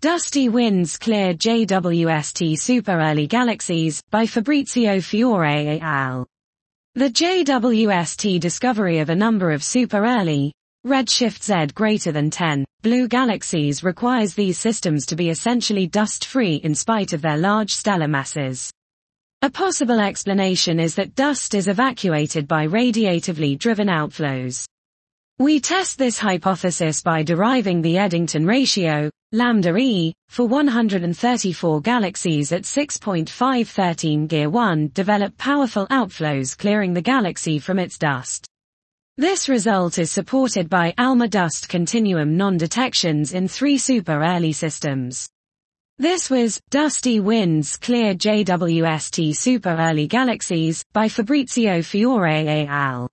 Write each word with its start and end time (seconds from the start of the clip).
Dusty 0.00 0.48
Winds 0.48 0.96
Clear 0.96 1.34
JWST 1.34 2.56
Super 2.56 3.00
Early 3.00 3.26
Galaxies, 3.26 4.00
by 4.12 4.26
Fabrizio 4.26 5.00
Fiore 5.00 5.66
et 5.66 5.82
al. 5.82 6.24
The 6.94 7.10
JWST 7.10 8.38
discovery 8.38 9.00
of 9.00 9.10
a 9.10 9.16
number 9.16 9.50
of 9.50 9.64
super 9.64 10.04
early, 10.04 10.52
redshift 10.86 11.42
Z 11.42 11.72
greater 11.74 12.12
than 12.12 12.30
10, 12.30 12.64
blue 12.82 13.08
galaxies 13.08 13.82
requires 13.82 14.34
these 14.34 14.56
systems 14.56 15.04
to 15.06 15.16
be 15.16 15.30
essentially 15.30 15.88
dust-free 15.88 16.60
in 16.62 16.76
spite 16.76 17.12
of 17.12 17.20
their 17.20 17.36
large 17.36 17.74
stellar 17.74 18.06
masses. 18.06 18.70
A 19.42 19.50
possible 19.50 19.98
explanation 19.98 20.78
is 20.78 20.94
that 20.94 21.16
dust 21.16 21.54
is 21.54 21.66
evacuated 21.66 22.46
by 22.46 22.68
radiatively 22.68 23.58
driven 23.58 23.88
outflows. 23.88 24.64
We 25.40 25.60
test 25.60 25.98
this 25.98 26.18
hypothesis 26.18 27.00
by 27.00 27.22
deriving 27.22 27.80
the 27.80 27.96
Eddington 27.96 28.44
ratio, 28.44 29.08
lambda 29.30 29.76
E, 29.76 30.12
for 30.28 30.48
134 30.48 31.80
galaxies 31.80 32.50
at 32.50 32.62
6.513 32.62 34.26
Gear 34.26 34.50
1 34.50 34.90
develop 34.94 35.38
powerful 35.38 35.86
outflows 35.92 36.58
clearing 36.58 36.92
the 36.92 37.02
galaxy 37.02 37.60
from 37.60 37.78
its 37.78 37.98
dust. 37.98 38.48
This 39.16 39.48
result 39.48 40.00
is 40.00 40.10
supported 40.10 40.68
by 40.68 40.92
ALMA 40.98 41.28
dust 41.28 41.68
continuum 41.68 42.36
non-detections 42.36 43.32
in 43.32 43.46
three 43.46 43.78
super 43.78 44.20
early 44.20 44.52
systems. 44.52 45.28
This 45.98 46.28
was 46.28 46.60
Dusty 46.70 47.20
Winds 47.20 47.76
Clear 47.76 48.14
JWST 48.14 49.36
Super 49.36 49.76
Early 49.78 50.08
Galaxies 50.08 50.84
by 50.92 51.08
Fabrizio 51.08 51.80
Fiore 51.82 52.48
et 52.48 52.66
al. 52.68 53.08